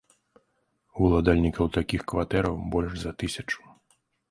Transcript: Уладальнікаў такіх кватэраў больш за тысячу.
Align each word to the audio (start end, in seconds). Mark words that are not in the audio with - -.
Уладальнікаў 1.07 1.65
такіх 1.77 2.01
кватэраў 2.13 2.55
больш 2.75 2.91
за 3.05 3.15
тысячу. 3.23 3.59